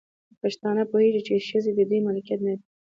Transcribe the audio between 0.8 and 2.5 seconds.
پوهيږي، چې ښځې د دوی ملکيت